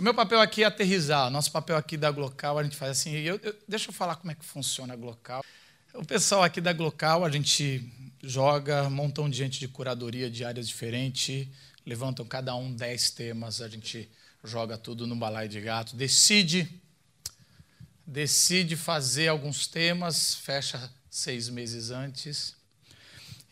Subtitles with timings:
[0.00, 1.30] O meu papel aqui é aterrizar.
[1.30, 3.12] Nosso papel aqui da Glocal, a gente faz assim.
[3.16, 5.44] Eu, eu, deixa eu falar como é que funciona a Glocal.
[5.92, 7.86] O pessoal aqui da Glocal, a gente
[8.22, 11.46] joga, um gente de curadoria de áreas diferentes,
[11.84, 14.10] levantam cada um dez temas, a gente
[14.42, 16.80] joga tudo no balaio de gato, decide,
[18.06, 22.56] decide fazer alguns temas, fecha seis meses antes.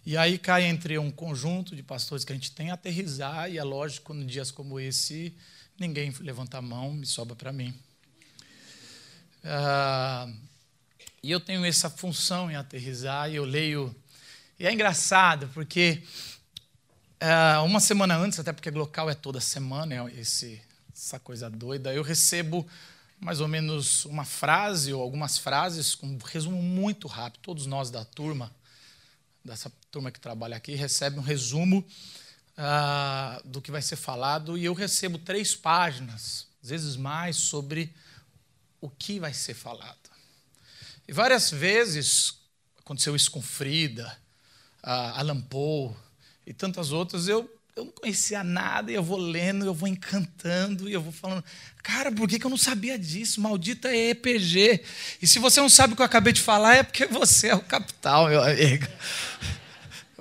[0.07, 3.63] E aí cai entre um conjunto de pastores que a gente tem aterrizar, e é
[3.63, 5.37] lógico, em dias como esse,
[5.79, 7.73] Ninguém levanta a mão, me sobra para mim.
[9.45, 10.29] Ah,
[11.23, 13.95] e eu tenho essa função em aterrizar, e eu leio.
[14.59, 16.03] E é engraçado, porque
[17.21, 20.61] ah, uma semana antes, até porque local é toda semana, é esse,
[20.93, 22.67] essa coisa doida, eu recebo
[23.21, 27.41] mais ou menos uma frase ou algumas frases com um resumo muito rápido.
[27.43, 28.53] Todos nós da turma,
[29.45, 31.85] dessa turma que trabalha aqui, recebem um resumo
[32.61, 37.95] ah, do que vai ser falado e eu recebo três páginas, às vezes mais, sobre
[38.81, 39.97] o que vai ser falado.
[41.07, 42.35] E várias vezes
[42.79, 44.19] aconteceu isso com Frida,
[44.83, 45.95] ah, Alan Poe
[46.45, 47.29] e tantas outras.
[47.29, 51.13] Eu, eu não conhecia nada e eu vou lendo, eu vou encantando e eu vou
[51.13, 51.45] falando,
[51.81, 53.41] cara, por que, que eu não sabia disso?
[53.41, 54.83] Maldita EPG.
[55.23, 57.55] E se você não sabe o que eu acabei de falar, é porque você é
[57.55, 58.87] o capital, meu amigo.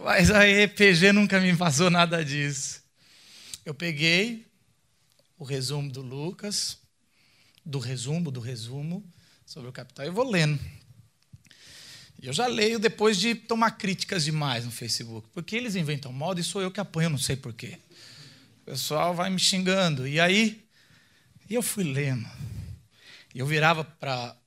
[0.08, 2.82] Mas a EPG nunca me passou nada disso.
[3.66, 4.48] Eu peguei
[5.38, 6.78] o resumo do Lucas,
[7.66, 9.04] do resumo, do resumo,
[9.46, 10.58] sobre o capital, e vou lendo.
[12.24, 16.44] Eu já leio depois de tomar críticas demais no Facebook, porque eles inventam moda e
[16.44, 17.78] sou eu que apanho, não sei porquê.
[18.62, 20.08] O pessoal vai me xingando.
[20.08, 20.66] E aí,
[21.50, 22.30] eu fui lendo.
[23.36, 24.38] Eu virava para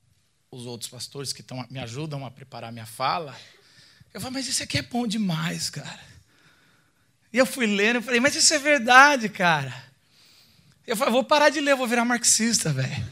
[0.49, 3.37] os outros pastores que tão, me ajudam a preparar minha fala
[4.13, 5.99] eu falei, mas isso aqui é bom demais, cara.
[7.31, 9.73] E eu fui lendo, eu falei, mas isso é verdade, cara.
[10.85, 13.07] Eu falei, vou parar de ler, vou virar marxista, velho.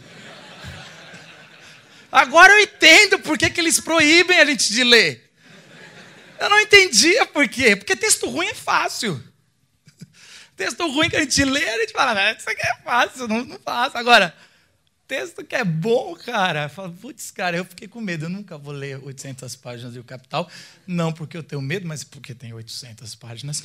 [2.11, 5.31] Agora eu entendo por que, que eles proíbem a gente de ler.
[6.37, 7.75] Eu não entendia por quê.
[7.75, 9.21] Porque texto ruim é fácil.
[10.57, 13.59] Texto ruim que a gente lê, a gente fala, isso aqui é fácil, não, não
[13.59, 13.97] faço.
[13.97, 14.35] Agora,
[15.09, 16.69] texto que é bom, cara.
[16.69, 18.25] Fala, putz, cara, eu fiquei com medo.
[18.25, 20.47] Eu nunca vou ler 800 páginas do Capital.
[20.85, 23.63] Não porque eu tenho medo, mas porque tem 800 páginas.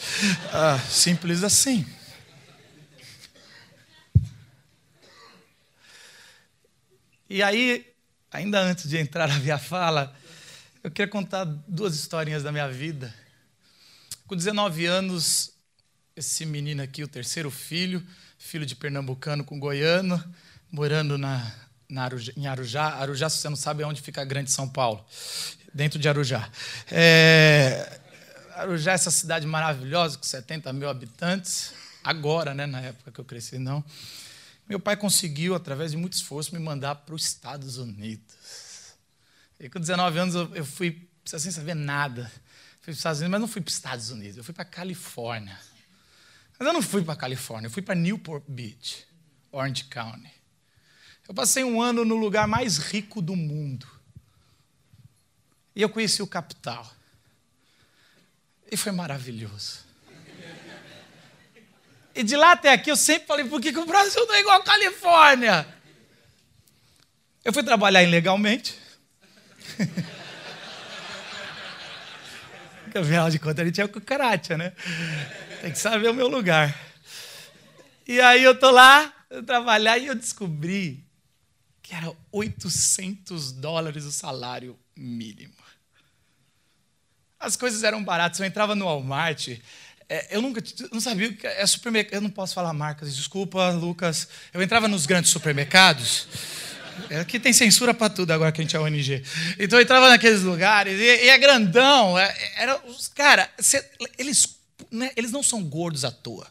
[0.51, 1.87] Ah, simples assim.
[7.29, 7.93] E aí,
[8.33, 10.17] ainda antes de entrar na minha fala,
[10.83, 13.15] eu queria contar duas historinhas da minha vida.
[14.27, 15.53] Com 19 anos,
[16.17, 18.03] esse menino aqui, o terceiro filho,
[18.39, 20.23] filho de pernambucano com goiano,
[20.75, 21.55] morando na,
[21.89, 22.89] na Arujá, em Arujá.
[22.95, 25.07] Arujá, se você não sabe, é onde fica a Grande São Paulo,
[25.73, 26.51] dentro de Arujá.
[26.91, 28.01] É,
[28.57, 31.73] Arujá é essa cidade maravilhosa, com 70 mil habitantes.
[32.03, 33.85] Agora, né, na época que eu cresci, não.
[34.69, 38.35] Meu pai conseguiu, através de muito esforço, me mandar para os Estados Unidos.
[39.61, 42.25] E com 19 anos eu fui, sem saber nada.
[42.81, 44.63] Fui para os Estados Unidos, mas não fui para os Estados Unidos, eu fui para
[44.63, 45.57] a Califórnia.
[46.59, 49.07] Mas eu não fui para a Califórnia, eu fui para Newport Beach,
[49.53, 50.44] Orange County.
[51.27, 53.87] Eu passei um ano no lugar mais rico do mundo.
[55.75, 56.89] E eu conheci o capital.
[58.71, 59.85] E foi maravilhoso.
[62.15, 64.41] E de lá até aqui eu sempre falei, por que, que o Brasil não é
[64.41, 65.67] igual a Califórnia?
[67.45, 68.79] Eu fui trabalhar ilegalmente.
[72.95, 74.73] Afinal de contas, a gente é cucaracha, né?
[75.61, 76.79] Tem que saber o meu lugar.
[78.07, 81.04] E aí eu tô lá, eu trabalhar e eu descobri
[81.85, 85.53] que era 800 dólares o salário mínimo.
[87.39, 88.41] As coisas eram baratas.
[88.41, 89.49] Eu entrava no Walmart,
[90.09, 92.15] é, eu nunca não sabia que é supermercado.
[92.15, 94.27] Eu não posso falar marcas, desculpa, Lucas.
[94.55, 96.27] Eu entrava nos grandes supermercados.
[97.21, 99.23] Aqui tem censura para tudo agora que a gente é ONG.
[99.59, 102.19] Então eu entrava naqueles lugares e, e é grandão.
[102.19, 103.51] É, era os cara,
[104.17, 104.57] eles,
[104.91, 106.47] né, eles não são gordos à toa.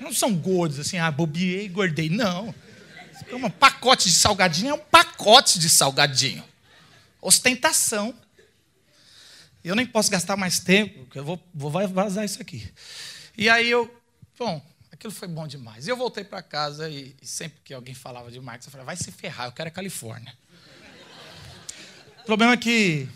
[0.00, 2.08] Não são gordos assim, ah, bobiei, engordei.
[2.08, 2.54] Não.
[3.32, 6.44] Um pacote de salgadinho é um pacote de salgadinho.
[7.20, 8.14] Ostentação.
[9.62, 12.72] Eu nem posso gastar mais tempo, porque eu vou, vou vazar isso aqui.
[13.36, 13.94] E aí eu,
[14.38, 15.86] bom, aquilo foi bom demais.
[15.86, 18.96] Eu voltei para casa e, e, sempre que alguém falava de Marx, eu falava, vai
[18.96, 20.36] se ferrar, eu quero a Califórnia.
[22.20, 23.08] O problema é que,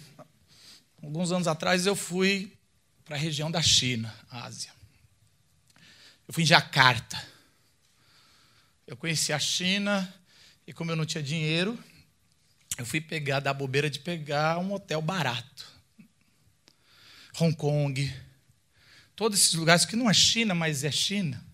[1.03, 2.53] alguns anos atrás, eu fui
[3.05, 4.73] para a região da China, Ásia.
[6.27, 7.34] Eu fui em Jacarta.
[8.87, 10.13] Eu conheci a China
[10.67, 11.83] e, como eu não tinha dinheiro,
[12.77, 15.67] eu fui pegar, da bobeira de pegar um hotel barato.
[17.41, 18.15] Hong Kong,
[19.17, 21.45] todos esses lugares que não é China, mas é China.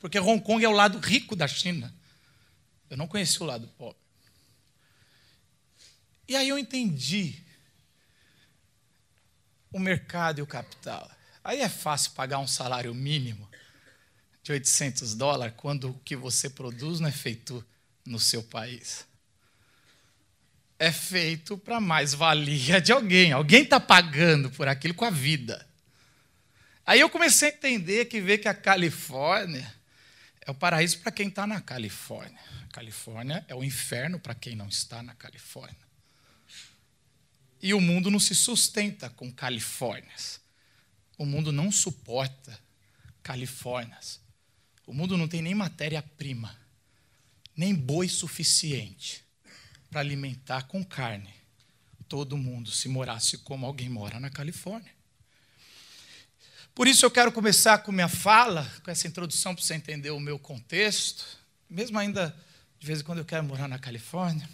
[0.00, 1.94] Porque Hong Kong é o lado rico da China.
[2.88, 3.98] Eu não conheci o lado pobre.
[6.28, 7.42] E aí eu entendi
[9.72, 11.10] o mercado e o capital.
[11.44, 13.45] Aí é fácil pagar um salário mínimo
[14.46, 17.66] de 800 dólares quando o que você produz não é feito
[18.04, 19.04] no seu país.
[20.78, 23.32] É feito para mais-valia de alguém.
[23.32, 25.66] Alguém está pagando por aquilo com a vida.
[26.86, 29.74] Aí eu comecei a entender que ver que a Califórnia
[30.42, 32.38] é o paraíso para quem está na Califórnia.
[32.70, 35.74] A Califórnia é o inferno para quem não está na Califórnia.
[37.60, 40.40] E o mundo não se sustenta com Califórnias.
[41.18, 42.56] O mundo não suporta
[43.24, 44.24] Califórnias.
[44.86, 46.56] O mundo não tem nem matéria-prima,
[47.56, 49.24] nem boi suficiente
[49.90, 51.36] para alimentar com carne
[52.08, 54.94] todo mundo se morasse como alguém mora na Califórnia.
[56.74, 60.20] Por isso eu quero começar com minha fala, com essa introdução para você entender o
[60.20, 61.24] meu contexto,
[61.68, 62.36] mesmo ainda
[62.78, 64.48] de vez em quando eu quero morar na Califórnia,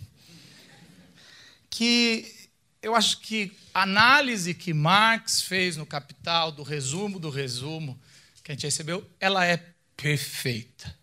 [1.69, 2.49] que
[2.81, 8.01] eu acho que a análise que Marx fez no Capital, do resumo do resumo
[8.43, 10.97] que a gente recebeu, ela é perfeita.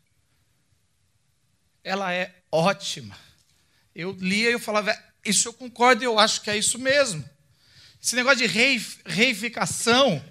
[1.84, 3.18] Ela é ótima.
[3.96, 7.28] Eu lia e eu falava, isso eu concordo eu acho que é isso mesmo.
[8.02, 8.48] Esse negócio de
[9.06, 10.24] reificação,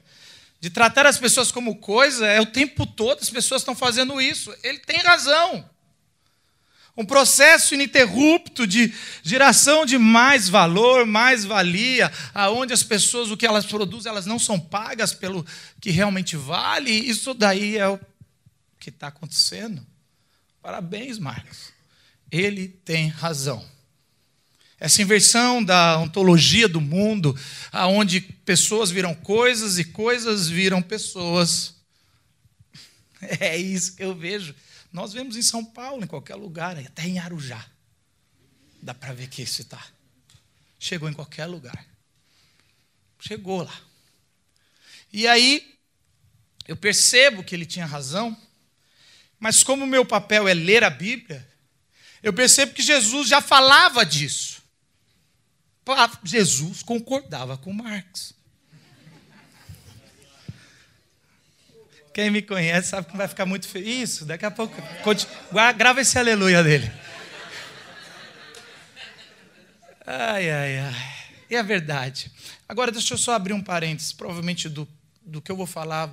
[0.60, 4.54] de tratar as pessoas como coisa, é o tempo todo as pessoas estão fazendo isso.
[4.62, 5.68] Ele tem razão
[6.98, 13.46] um processo ininterrupto de geração de mais valor, mais valia, aonde as pessoas, o que
[13.46, 15.46] elas produzem, elas não são pagas pelo
[15.80, 16.90] que realmente vale.
[16.90, 18.00] Isso daí é o
[18.78, 19.84] que está acontecendo.
[20.62, 21.72] Parabéns, Marcos.
[22.30, 23.64] Ele tem razão.
[24.78, 27.36] Essa inversão da ontologia do mundo,
[27.72, 31.74] aonde pessoas viram coisas e coisas viram pessoas.
[33.40, 34.54] É isso que eu vejo
[34.92, 37.64] nós vemos em São Paulo, em qualquer lugar, até em Arujá.
[38.80, 39.84] Dá para ver que isso está.
[40.78, 41.86] Chegou em qualquer lugar.
[43.18, 43.80] Chegou lá.
[45.12, 45.78] E aí,
[46.66, 48.36] eu percebo que ele tinha razão,
[49.38, 51.46] mas como o meu papel é ler a Bíblia,
[52.22, 54.62] eu percebo que Jesus já falava disso.
[56.24, 58.34] Jesus concordava com Marx.
[62.12, 64.10] Quem me conhece sabe que vai ficar muito feliz.
[64.10, 64.74] Isso, daqui a pouco.
[65.76, 66.90] Grava esse aleluia dele.
[70.04, 71.28] Ai, ai, ai.
[71.48, 72.32] E a verdade.
[72.68, 74.12] Agora, deixa eu só abrir um parênteses.
[74.12, 74.88] Provavelmente do,
[75.22, 76.12] do que eu vou falar,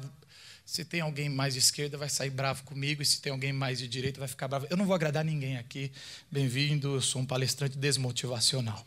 [0.66, 3.78] se tem alguém mais de esquerda, vai sair bravo comigo, e se tem alguém mais
[3.78, 4.66] de direita, vai ficar bravo.
[4.68, 5.92] Eu não vou agradar ninguém aqui.
[6.32, 8.86] Bem-vindo, eu sou um palestrante desmotivacional.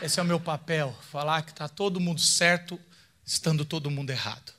[0.00, 2.78] Esse é o meu papel, falar que está todo mundo certo,
[3.26, 4.52] estando todo mundo errado.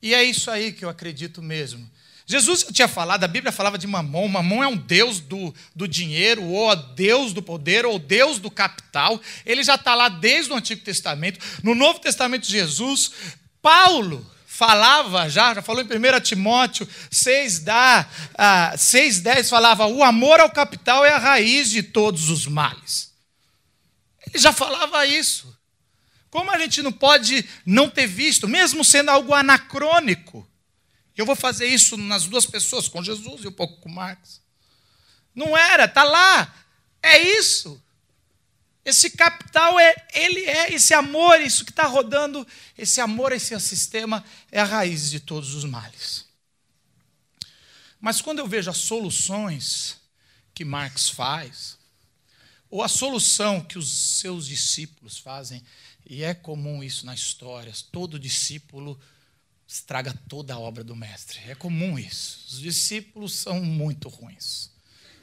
[0.00, 1.88] E é isso aí que eu acredito mesmo.
[2.24, 4.28] Jesus tinha falado, a Bíblia falava de Mamon.
[4.28, 9.20] Mamon é um deus do, do dinheiro, ou Deus do poder, ou Deus do capital.
[9.44, 11.38] Ele já está lá desde o Antigo Testamento.
[11.62, 13.12] No Novo Testamento de Jesus,
[13.60, 14.24] Paulo
[14.60, 20.38] falava já, já falou em 1 Timóteo 6, dá, ah, 6, 10, falava: o amor
[20.38, 23.10] ao capital é a raiz de todos os males.
[24.26, 25.58] Ele já falava isso.
[26.28, 30.46] Como a gente não pode não ter visto, mesmo sendo algo anacrônico?
[31.16, 34.42] Eu vou fazer isso nas duas pessoas, com Jesus e um pouco com Marx.
[35.34, 36.54] Não era, está lá.
[37.02, 37.82] É isso.
[38.84, 42.46] Esse capital é, ele é esse amor, isso que está rodando,
[42.76, 46.24] esse amor, esse sistema é a raiz de todos os males.
[48.00, 49.98] Mas quando eu vejo as soluções
[50.54, 51.78] que Marx faz,
[52.70, 55.62] ou a solução que os seus discípulos fazem,
[56.10, 57.72] e é comum isso na história.
[57.92, 58.98] Todo discípulo
[59.66, 61.38] estraga toda a obra do mestre.
[61.46, 62.46] É comum isso.
[62.48, 64.70] Os discípulos são muito ruins.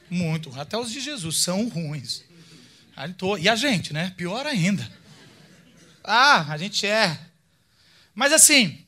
[0.08, 0.50] Muito.
[0.58, 2.22] Até os de Jesus são ruins.
[3.40, 4.12] E a gente, né?
[4.16, 4.90] Pior ainda.
[6.02, 7.18] Ah, a gente é.
[8.14, 8.84] Mas assim,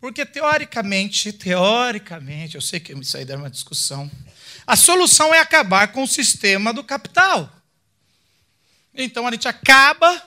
[0.00, 4.10] porque teoricamente, teoricamente, eu sei que isso aí dá uma discussão.
[4.66, 7.52] A solução é acabar com o sistema do capital.
[8.94, 10.22] Então a gente acaba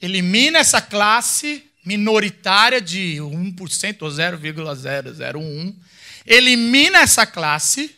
[0.00, 5.76] elimina essa classe minoritária de 1% ou 0,001,
[6.26, 7.96] elimina essa classe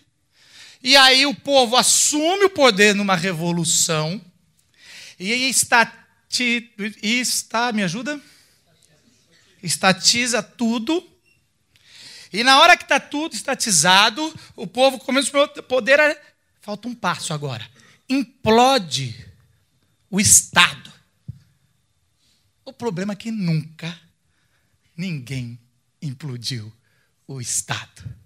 [0.82, 4.20] E aí o povo assume o poder numa revolução.
[5.18, 6.06] E está,
[7.02, 8.20] está me ajuda?
[9.62, 11.06] Estatiza tudo.
[12.32, 16.18] E na hora que está tudo estatizado, o povo começa a poder.
[16.60, 17.68] Falta um passo agora.
[18.08, 19.14] Implode
[20.08, 20.90] o Estado.
[22.64, 23.98] O problema é que nunca
[24.96, 25.58] ninguém
[26.00, 26.72] implodiu
[27.26, 28.19] o Estado.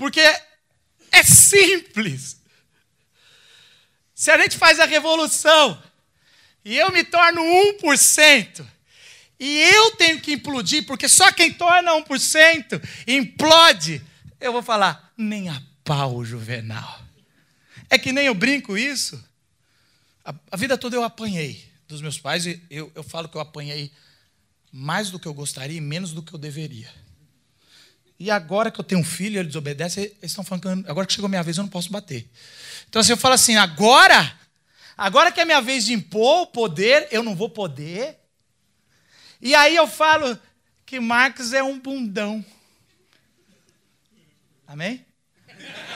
[0.00, 0.22] Porque
[1.12, 2.40] é simples.
[4.14, 5.78] Se a gente faz a revolução
[6.64, 8.66] e eu me torno 1%,
[9.38, 14.02] e eu tenho que implodir, porque só quem torna 1% implode,
[14.40, 17.02] eu vou falar, nem a pau, Juvenal.
[17.90, 19.22] É que nem eu brinco isso.
[20.24, 23.40] A, a vida toda eu apanhei dos meus pais, e eu, eu falo que eu
[23.42, 23.92] apanhei
[24.72, 26.90] mais do que eu gostaria e menos do que eu deveria.
[28.20, 31.12] E agora que eu tenho um filho, ele desobedece, eles estão falando que agora que
[31.14, 32.28] chegou a minha vez eu não posso bater.
[32.86, 34.38] Então assim, eu falo assim, agora,
[34.94, 38.18] agora que é minha vez de impor o poder, eu não vou poder.
[39.40, 40.38] E aí eu falo
[40.84, 42.44] que Marcos é um bundão.
[44.66, 45.02] Amém?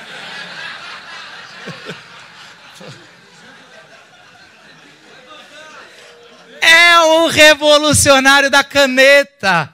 [6.66, 9.73] É o revolucionário da caneta.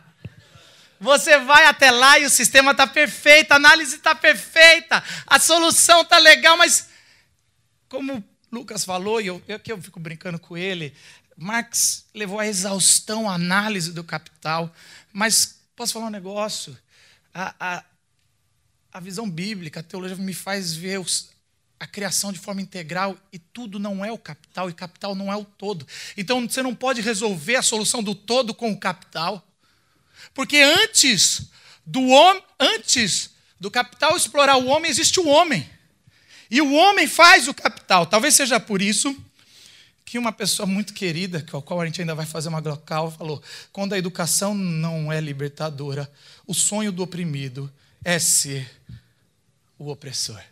[1.00, 6.02] Você vai até lá e o sistema está perfeito, a análise está perfeita, a solução
[6.02, 6.90] está legal, mas
[7.88, 10.94] como Lucas falou, e eu, eu, eu fico brincando com ele,
[11.36, 14.70] Marx levou à exaustão a análise do capital,
[15.10, 16.76] mas posso falar um negócio?
[17.32, 17.84] A, a,
[18.92, 21.30] a visão bíblica, a teologia me faz ver os,
[21.78, 25.36] a criação de forma integral e tudo não é o capital e capital não é
[25.36, 25.86] o todo.
[26.14, 29.49] Então você não pode resolver a solução do todo com o capital.
[30.34, 31.42] Porque antes
[31.84, 35.68] do homem, antes do capital explorar o homem, existe o homem.
[36.50, 38.06] E o homem faz o capital.
[38.06, 39.16] Talvez seja por isso
[40.04, 43.12] que uma pessoa muito querida, com a qual a gente ainda vai fazer uma local,
[43.12, 43.40] falou:
[43.72, 46.10] quando a educação não é libertadora,
[46.46, 47.72] o sonho do oprimido
[48.04, 48.68] é ser
[49.78, 50.42] o opressor.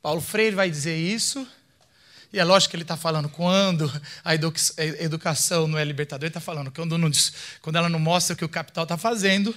[0.00, 1.46] Paulo Freire vai dizer isso,
[2.32, 3.90] e é lógico que ele está falando quando
[4.24, 7.10] a educação não é libertadora, ele está falando quando, não,
[7.60, 9.56] quando ela não mostra o que o capital está fazendo.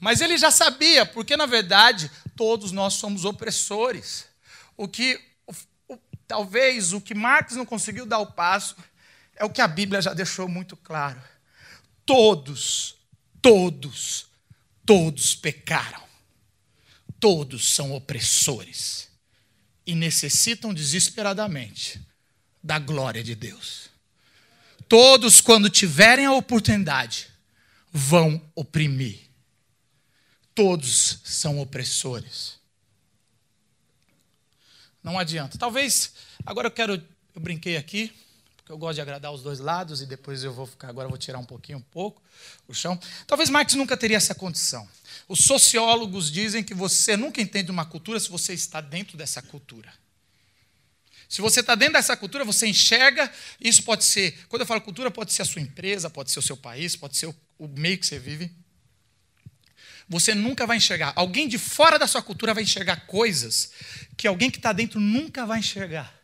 [0.00, 4.24] Mas ele já sabia, porque na verdade todos nós somos opressores.
[4.74, 8.74] O que o, talvez o que Marx não conseguiu dar o passo
[9.36, 11.20] é o que a Bíblia já deixou muito claro.
[12.06, 12.96] Todos,
[13.42, 14.26] todos,
[14.86, 16.02] todos pecaram.
[17.20, 19.08] Todos são opressores
[19.86, 22.00] e necessitam desesperadamente
[22.64, 23.90] da glória de Deus.
[24.88, 27.28] Todos, quando tiverem a oportunidade,
[27.92, 29.20] vão oprimir.
[30.54, 32.58] Todos são opressores.
[35.02, 35.58] Não adianta.
[35.58, 36.14] Talvez,
[36.46, 36.94] agora eu quero,
[37.34, 38.10] eu brinquei aqui,
[38.56, 41.10] porque eu gosto de agradar os dois lados e depois eu vou ficar, agora eu
[41.10, 42.22] vou tirar um pouquinho, um pouco
[42.66, 42.98] o chão.
[43.26, 44.88] Talvez Marx nunca teria essa condição.
[45.28, 49.92] Os sociólogos dizem que você nunca entende uma cultura se você está dentro dessa cultura.
[51.28, 55.10] Se você está dentro dessa cultura, você enxerga, isso pode ser, quando eu falo cultura,
[55.10, 58.06] pode ser a sua empresa, pode ser o seu país, pode ser o, meio que
[58.06, 58.50] você vive.
[60.08, 61.12] Você nunca vai enxergar.
[61.16, 63.72] Alguém de fora da sua cultura vai enxergar coisas
[64.16, 66.14] que alguém que está dentro nunca vai enxergar.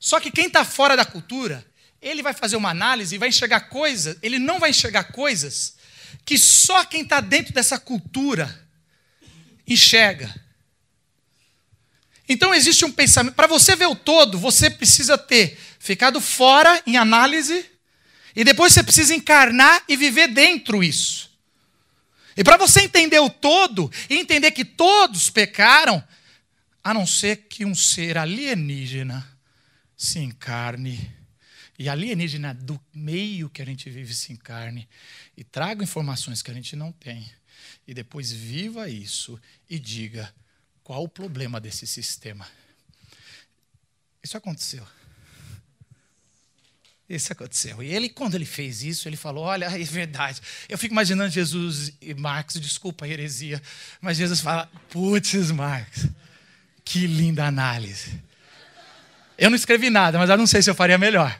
[0.00, 1.64] Só que quem está fora da cultura,
[2.00, 5.76] ele vai fazer uma análise e vai enxergar coisas, ele não vai enxergar coisas
[6.24, 8.68] que só quem está dentro dessa cultura
[9.66, 10.34] enxerga.
[12.32, 13.34] Então existe um pensamento.
[13.34, 17.66] Para você ver o todo, você precisa ter ficado fora em análise,
[18.34, 21.30] e depois você precisa encarnar e viver dentro isso.
[22.34, 26.02] E para você entender o todo, e entender que todos pecaram,
[26.82, 29.28] a não ser que um ser alienígena
[29.94, 31.12] se encarne,
[31.78, 34.88] e alienígena do meio que a gente vive se encarne,
[35.36, 37.30] e traga informações que a gente não tem,
[37.86, 40.32] e depois viva isso e diga:
[40.82, 42.46] qual o problema desse sistema?
[44.22, 44.86] Isso aconteceu.
[47.08, 47.82] Isso aconteceu.
[47.82, 50.40] E ele, quando ele fez isso, ele falou: Olha, é verdade.
[50.68, 53.60] Eu fico imaginando Jesus e Marx, desculpa a heresia,
[54.00, 56.08] mas Jesus fala: Putz, Marx,
[56.84, 58.22] que linda análise.
[59.36, 61.38] Eu não escrevi nada, mas eu não sei se eu faria melhor.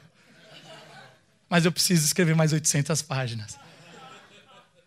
[1.49, 3.57] Mas eu preciso escrever mais 800 páginas.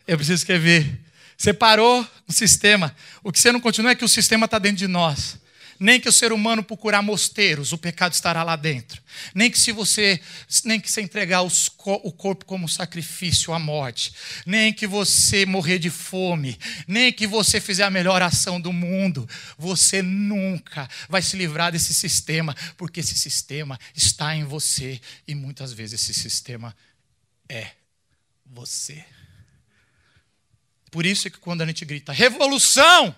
[0.07, 1.01] Eu preciso escrever
[1.37, 2.95] Separou o sistema.
[3.23, 5.39] O que você não continua é que o sistema está dentro de nós.
[5.79, 9.03] Nem que o ser humano procurar mosteiros, o pecado estará lá dentro.
[9.35, 10.19] Nem que se você,
[10.65, 14.15] nem que você entregar os, o corpo como sacrifício à morte,
[14.47, 19.29] nem que você morrer de fome, nem que você fizer a melhor ação do mundo,
[19.59, 25.73] você nunca vai se livrar desse sistema, porque esse sistema está em você e muitas
[25.73, 26.75] vezes esse sistema
[27.49, 27.73] é
[28.47, 29.05] você.
[30.97, 33.15] Por isso que quando a gente grita revolução,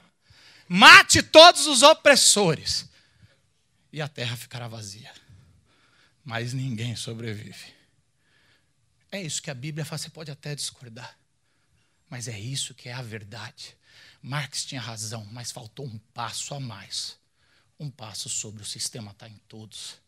[0.67, 2.89] mate todos os opressores,
[3.93, 5.15] e a terra ficará vazia.
[6.25, 7.73] Mas ninguém sobrevive.
[9.13, 11.17] É isso que a Bíblia faz, você pode até discordar,
[12.11, 13.77] mas é isso que é a verdade.
[14.21, 17.17] Marx tinha razão, mas faltou um passo a mais.
[17.79, 20.01] Um passo sobre o sistema está em todos.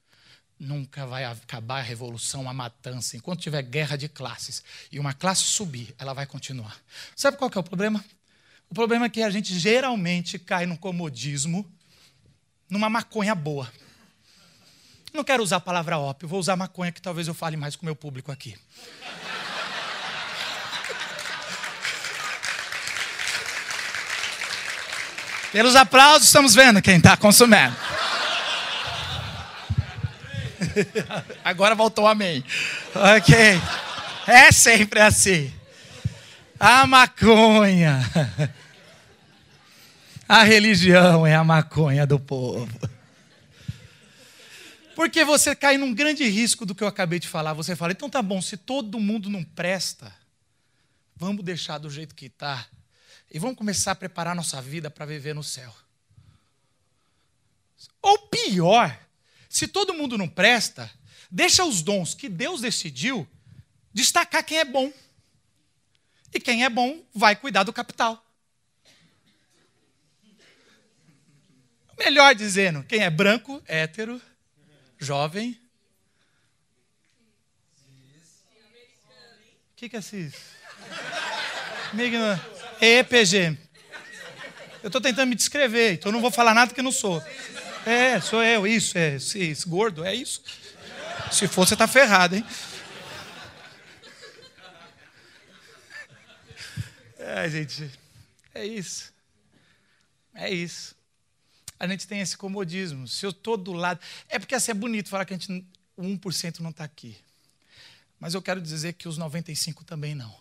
[0.60, 3.16] Nunca vai acabar a revolução, a matança.
[3.16, 4.62] Enquanto tiver guerra de classes
[4.92, 6.76] e uma classe subir, ela vai continuar.
[7.16, 8.04] Sabe qual é o problema?
[8.68, 11.66] O problema é que a gente geralmente cai no comodismo,
[12.68, 13.72] numa maconha boa.
[15.14, 17.82] Não quero usar a palavra ópio, vou usar maconha que talvez eu fale mais com
[17.82, 18.54] o meu público aqui.
[25.52, 27.89] Pelos aplausos, estamos vendo quem está consumindo.
[31.44, 32.44] Agora voltou amém.
[32.94, 33.36] Ok.
[34.26, 35.52] É sempre assim.
[36.58, 38.00] A maconha.
[40.28, 42.68] A religião é a maconha do povo.
[44.94, 47.54] Porque você cai num grande risco do que eu acabei de falar.
[47.54, 50.14] Você fala, então tá bom, se todo mundo não presta,
[51.16, 52.66] vamos deixar do jeito que está
[53.30, 55.74] e vamos começar a preparar nossa vida para viver no céu.
[58.02, 58.96] Ou pior,
[59.50, 60.88] se todo mundo não presta,
[61.28, 63.28] deixa os dons que Deus decidiu
[63.92, 64.92] destacar quem é bom.
[66.32, 68.24] E quem é bom vai cuidar do capital.
[71.98, 74.22] Melhor dizendo, quem é branco, hétero,
[74.96, 75.60] jovem.
[79.72, 80.34] O que, que é CIS?
[82.80, 83.58] EPG.
[84.80, 87.20] Eu estou tentando me descrever, então não vou falar nada que não sou.
[87.86, 90.42] É, sou eu, isso, é cis, gordo, é isso.
[91.32, 92.44] Se for, você está ferrado, hein?
[97.18, 97.90] É, gente,
[98.54, 99.12] é isso.
[100.34, 101.00] É isso
[101.80, 103.08] a gente tem esse comodismo.
[103.08, 103.98] Se eu estou do lado.
[104.28, 107.16] É porque assim é bonito falar que a gente, o 1% não está aqui.
[108.20, 110.38] Mas eu quero dizer que os 95% também não.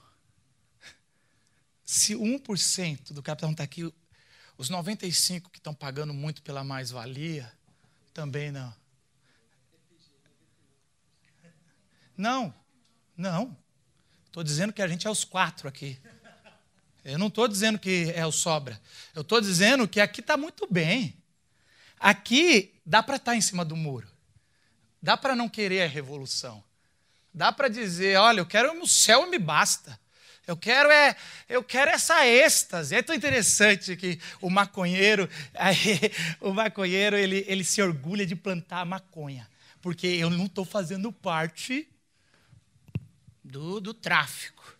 [1.85, 3.91] Se 1% do capital não está aqui,
[4.59, 7.49] os 95% que estão pagando muito pela mais-valia,
[8.13, 8.75] também não.
[12.17, 12.53] Não,
[13.15, 13.57] não.
[14.25, 15.97] Estou dizendo que a gente é os quatro aqui.
[17.05, 18.77] Eu não estou dizendo que é o sobra.
[19.15, 21.15] Eu estou dizendo que aqui está muito bem.
[21.97, 24.11] Aqui dá para estar tá em cima do muro.
[25.01, 26.61] Dá para não querer a revolução.
[27.33, 29.97] Dá para dizer, olha, eu quero o céu e me basta.
[30.49, 31.15] Eu quero é,
[31.47, 32.95] eu quero essa êxtase.
[32.95, 35.29] É tão interessante que o maconheiro,
[36.41, 39.47] o maconheiro, ele, ele se orgulha de plantar maconha,
[39.79, 41.87] porque eu não estou fazendo parte
[43.43, 44.75] do, do tráfico.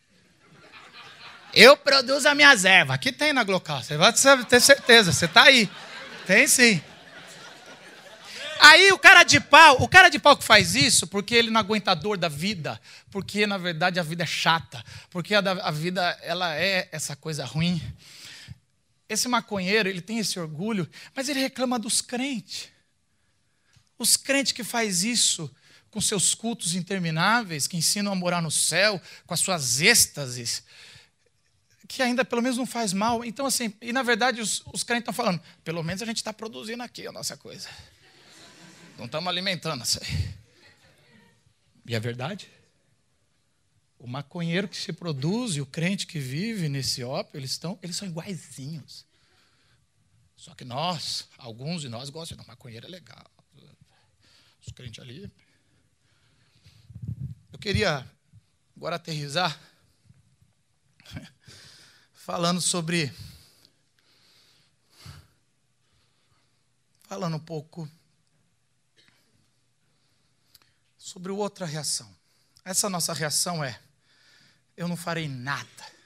[1.54, 2.96] Eu produzo a minha ervas.
[2.96, 3.84] Aqui tem na Glocal.
[3.84, 5.12] Você vai ter certeza.
[5.12, 5.70] Você está aí.
[6.26, 6.82] Tem sim.
[8.62, 11.62] Aí o cara de pau, o cara de pau que faz isso, porque ele não
[11.62, 15.72] aguenta a dor da vida, porque na verdade a vida é chata, porque a, a
[15.72, 17.82] vida ela é essa coisa ruim.
[19.08, 22.68] Esse maconheiro, ele tem esse orgulho, mas ele reclama dos crentes.
[23.98, 25.50] Os crentes que faz isso
[25.90, 30.64] com seus cultos intermináveis, que ensinam a morar no céu, com as suas êxtases,
[31.88, 33.24] que ainda pelo menos não faz mal.
[33.24, 36.34] Então, assim, e na verdade os, os crentes estão falando, pelo menos a gente está
[36.34, 37.70] produzindo aqui a nossa coisa.
[39.00, 40.36] Não estamos alimentando isso aí.
[41.86, 42.52] E é verdade?
[43.98, 47.96] O maconheiro que se produz e o crente que vive nesse ópio, eles, estão, eles
[47.96, 49.06] são iguaizinhos.
[50.36, 53.26] Só que nós, alguns de nós gostam de maconheiro é legal.
[54.68, 55.32] Os crentes ali.
[57.54, 58.06] Eu queria
[58.76, 59.58] agora aterrizar
[62.14, 63.14] falando sobre
[67.08, 67.90] falando um pouco
[71.10, 72.16] sobre outra reação.
[72.64, 73.80] Essa nossa reação é:
[74.78, 76.00] eu não farei nada.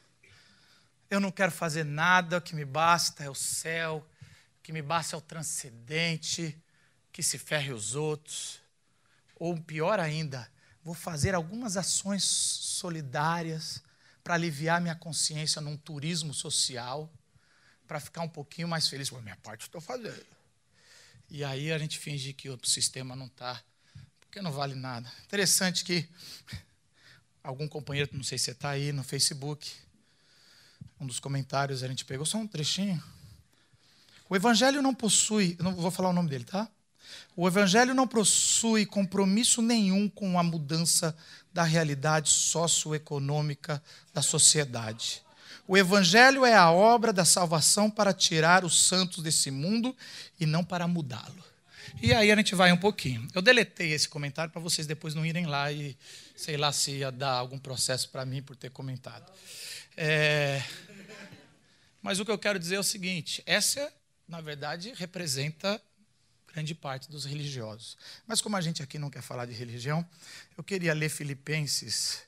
[1.09, 4.07] Eu não quero fazer nada, o que me basta é o céu,
[4.59, 6.57] o que me basta é o transcendente,
[7.11, 8.61] que se ferre os outros.
[9.35, 10.49] Ou pior ainda,
[10.81, 13.83] vou fazer algumas ações solidárias
[14.23, 17.11] para aliviar minha consciência num turismo social,
[17.85, 19.09] para ficar um pouquinho mais feliz.
[19.09, 20.25] Por minha parte, estou fazendo.
[21.29, 23.61] E aí a gente finge que o sistema não está,
[24.33, 25.07] porque não vale nada.
[25.27, 26.09] Interessante que
[27.43, 29.71] algum companheiro, não sei se está aí no Facebook,
[30.99, 33.01] um dos comentários a gente pegou só um trechinho.
[34.27, 36.67] O Evangelho não possui, não vou falar o nome dele, tá?
[37.35, 41.15] O Evangelho não possui compromisso nenhum com a mudança
[41.53, 43.83] da realidade socioeconômica
[44.15, 45.21] da sociedade.
[45.67, 49.95] O Evangelho é a obra da salvação para tirar os santos desse mundo
[50.39, 51.52] e não para mudá-lo.
[52.01, 53.27] E aí a gente vai um pouquinho.
[53.33, 55.97] Eu deletei esse comentário para vocês depois não irem lá e
[56.35, 59.31] sei lá se ia dar algum processo para mim por ter comentado.
[59.95, 60.61] É...
[62.01, 63.91] Mas o que eu quero dizer é o seguinte: essa,
[64.27, 65.81] na verdade, representa
[66.53, 67.97] grande parte dos religiosos.
[68.27, 70.05] Mas como a gente aqui não quer falar de religião,
[70.57, 72.21] eu queria ler Filipenses,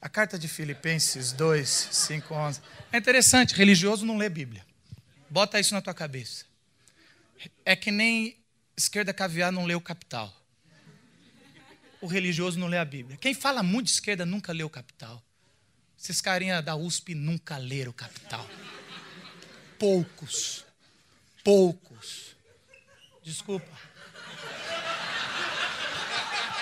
[0.00, 2.60] a carta de Filipenses 2, 5, 11.
[2.92, 4.64] É interessante, religioso não lê Bíblia.
[5.28, 6.44] Bota isso na tua cabeça.
[7.64, 8.41] É que nem
[8.82, 10.32] esquerda caviar não lê o Capital.
[12.00, 13.16] O religioso não lê a Bíblia.
[13.20, 15.22] Quem fala muito de esquerda nunca lê o Capital.
[15.98, 18.48] Esses carinha da USP nunca leram o Capital.
[19.78, 20.64] Poucos.
[21.44, 22.36] Poucos.
[23.22, 23.70] Desculpa.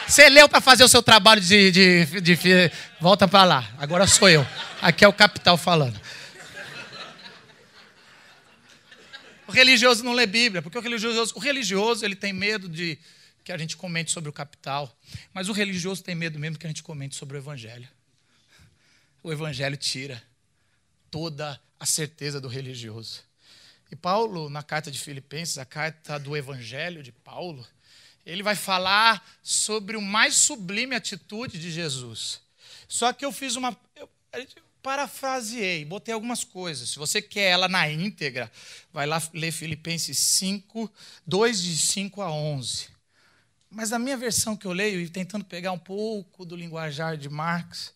[0.06, 1.70] Você leu para fazer o seu trabalho de.
[1.70, 3.70] de, de, de volta para lá.
[3.78, 4.46] Agora sou eu.
[4.82, 5.98] Aqui é o capital falando.
[9.50, 12.96] O religioso não lê Bíblia, porque o religioso, o religioso ele tem medo de
[13.42, 14.96] que a gente comente sobre o capital,
[15.34, 17.88] mas o religioso tem medo mesmo que a gente comente sobre o evangelho.
[19.24, 20.22] O evangelho tira
[21.10, 23.24] toda a certeza do religioso.
[23.90, 27.66] E Paulo, na carta de Filipenses, a carta do Evangelho de Paulo,
[28.24, 32.40] ele vai falar sobre o mais sublime atitude de Jesus.
[32.86, 33.76] Só que eu fiz uma.
[33.96, 34.08] Eu,
[34.82, 36.90] parafraseei, botei algumas coisas.
[36.90, 38.50] Se você quer ela na íntegra,
[38.92, 40.90] vai lá ler Filipenses 5,
[41.26, 42.88] 2 de 5 a 11.
[43.70, 47.28] Mas na minha versão que eu leio, e tentando pegar um pouco do linguajar de
[47.28, 47.94] Marx,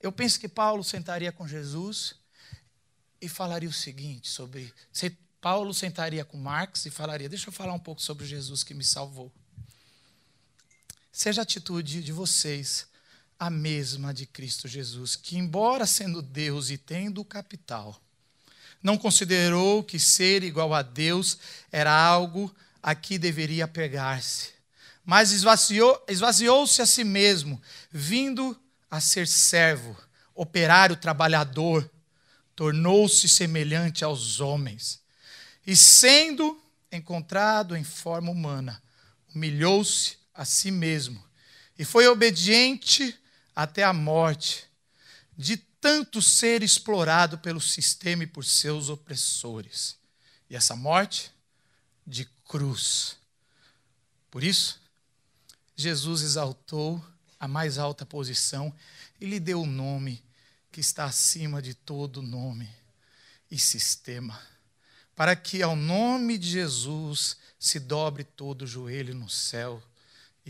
[0.00, 2.14] eu penso que Paulo sentaria com Jesus
[3.20, 4.72] e falaria o seguinte sobre
[5.40, 8.84] Paulo sentaria com Marx e falaria: Deixa eu falar um pouco sobre Jesus que me
[8.84, 9.32] salvou.
[11.10, 12.86] Seja a atitude de vocês
[13.40, 17.98] a mesma de Cristo Jesus, que, embora sendo Deus e tendo o capital,
[18.82, 21.38] não considerou que ser igual a Deus
[21.72, 24.50] era algo a que deveria pegar-se,
[25.02, 28.54] mas esvaziou-se esvaziou a si mesmo, vindo
[28.90, 29.96] a ser servo,
[30.34, 31.90] operário, trabalhador,
[32.54, 35.00] tornou-se semelhante aos homens
[35.66, 38.82] e sendo encontrado em forma humana,
[39.34, 41.24] humilhou-se a si mesmo
[41.78, 43.18] e foi obediente
[43.54, 44.64] até a morte,
[45.36, 49.96] de tanto ser explorado pelo sistema e por seus opressores.
[50.48, 51.32] E essa morte
[52.06, 53.16] de cruz.
[54.30, 54.80] Por isso,
[55.76, 57.02] Jesus exaltou
[57.38, 58.74] a mais alta posição
[59.20, 60.22] e lhe deu o um nome
[60.70, 62.68] que está acima de todo nome
[63.50, 64.40] e sistema
[65.20, 69.82] para que ao nome de Jesus se dobre todo o joelho no céu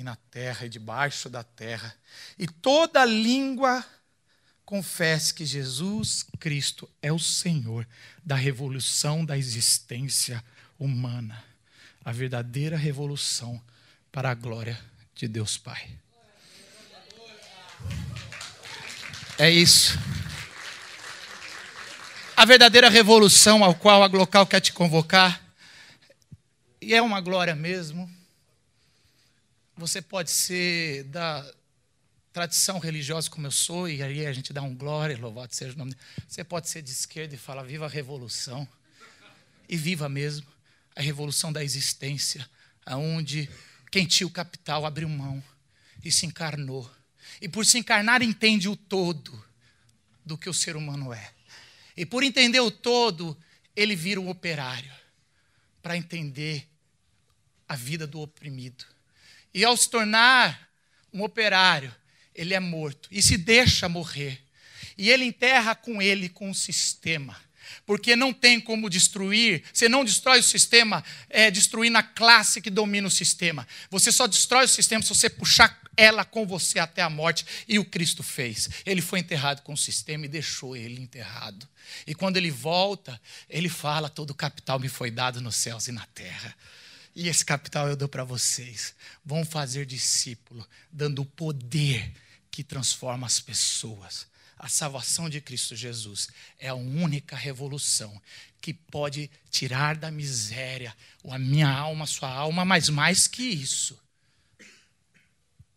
[0.00, 1.94] e na terra e debaixo da terra,
[2.38, 3.84] e toda língua
[4.64, 7.86] confesse que Jesus Cristo é o Senhor
[8.24, 10.42] da revolução da existência
[10.78, 11.44] humana,
[12.02, 13.62] a verdadeira revolução
[14.10, 14.80] para a glória
[15.14, 15.90] de Deus Pai.
[19.36, 19.98] É isso
[22.34, 25.42] a verdadeira revolução ao qual a Glocal quer te convocar.
[26.80, 28.10] E é uma glória mesmo.
[29.80, 31.54] Você pode ser da
[32.34, 35.78] tradição religiosa como eu sou, e aí a gente dá um glória, louvado seja o
[35.78, 35.96] nome.
[36.28, 38.68] Você pode ser de esquerda e falar viva a revolução.
[39.66, 40.46] E viva mesmo
[40.94, 42.46] a revolução da existência,
[42.84, 43.48] aonde
[43.90, 45.42] quem tinha o capital abriu mão
[46.04, 46.88] e se encarnou.
[47.40, 49.42] E por se encarnar entende o todo
[50.22, 51.32] do que o ser humano é.
[51.96, 53.34] E por entender o todo,
[53.74, 54.92] ele vira um operário
[55.80, 56.68] para entender
[57.66, 58.84] a vida do oprimido.
[59.52, 60.68] E ao se tornar
[61.12, 61.94] um operário,
[62.34, 64.40] ele é morto e se deixa morrer.
[64.96, 67.36] E ele enterra com ele com o sistema.
[67.86, 72.70] Porque não tem como destruir, você não destrói o sistema é, destruindo a classe que
[72.70, 73.66] domina o sistema.
[73.90, 77.44] Você só destrói o sistema se você puxar ela com você até a morte.
[77.68, 78.68] E o Cristo fez.
[78.86, 81.68] Ele foi enterrado com o sistema e deixou ele enterrado.
[82.06, 86.06] E quando ele volta, ele fala: todo capital me foi dado nos céus e na
[86.06, 86.54] terra.
[87.20, 88.94] E esse capital eu dou para vocês.
[89.22, 92.14] Vão fazer discípulo, dando o poder
[92.50, 94.26] que transforma as pessoas
[94.58, 96.28] A salvação de Cristo Jesus
[96.58, 98.10] é a única revolução
[98.58, 100.96] que pode tirar da miséria
[101.28, 104.00] a minha alma, a sua alma, mas mais que isso,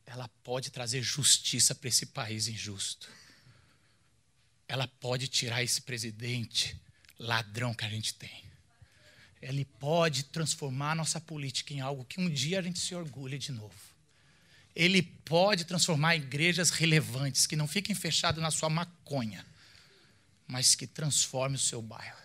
[0.05, 3.09] ela pode trazer justiça para esse país injusto.
[4.65, 6.79] Ela pode tirar esse presidente
[7.19, 8.52] ladrão que a gente tem.
[9.43, 13.37] Ele pode transformar a nossa política em algo que um dia a gente se orgulhe
[13.37, 13.75] de novo.
[14.73, 19.45] Ele pode transformar igrejas relevantes, que não fiquem fechadas na sua maconha,
[20.47, 22.17] mas que transforme o seu bairro.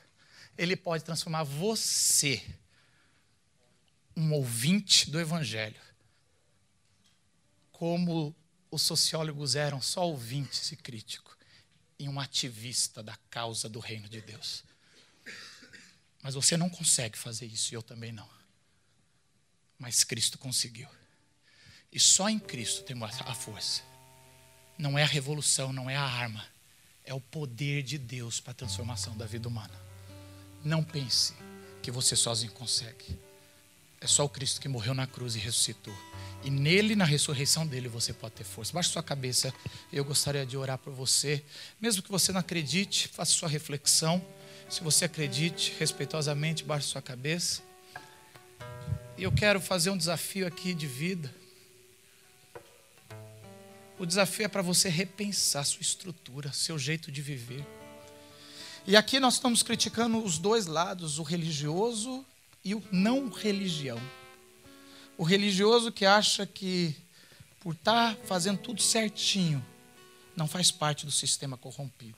[0.57, 2.41] Ele pode transformar você,
[4.17, 5.81] um ouvinte do Evangelho,
[7.73, 8.35] como
[8.71, 11.37] os sociólogos eram só ouvintes e críticos,
[11.99, 14.63] em um ativista da causa do reino de Deus.
[16.23, 18.29] Mas você não consegue fazer isso, e eu também não.
[19.79, 20.89] Mas Cristo conseguiu.
[21.93, 23.83] E só em Cristo temos a força.
[24.77, 26.45] Não é a revolução, não é a arma.
[27.05, 29.75] É o poder de Deus para a transformação da vida humana.
[30.63, 31.35] Não pense
[31.83, 33.19] que você sozinho consegue.
[34.01, 35.97] É só o Cristo que morreu na cruz e ressuscitou.
[36.45, 38.73] E nele, na ressurreição dele, você pode ter força.
[38.73, 39.53] Baixe sua cabeça.
[39.93, 41.45] Eu gostaria de orar por você.
[41.81, 44.25] Mesmo que você não acredite, faça sua reflexão.
[44.69, 47.63] Se você acredite, respeitosamente, baixe sua cabeça.
[49.17, 51.35] E eu quero fazer um desafio aqui de vida.
[53.99, 57.67] O desafio é para você repensar sua estrutura, seu jeito de viver.
[58.87, 62.25] E aqui nós estamos criticando os dois lados, o religioso
[62.65, 64.01] e o não religião.
[65.17, 66.95] O religioso que acha que
[67.61, 69.65] por estar tá fazendo tudo certinho,
[70.37, 72.17] não faz parte do sistema corrompido.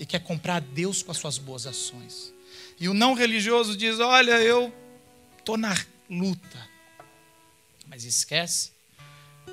[0.00, 2.32] E quer comprar Deus com as suas boas ações.
[2.80, 4.74] E o não religioso diz: Olha, eu
[5.38, 5.76] estou na
[6.08, 6.68] luta.
[7.86, 8.72] Mas esquece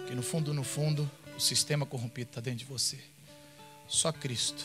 [0.08, 2.98] que no fundo, no fundo, o sistema corrompido está dentro de você.
[3.88, 4.64] Só Cristo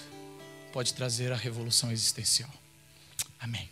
[0.73, 2.51] pode trazer a revolução existencial.
[3.41, 3.69] Amém.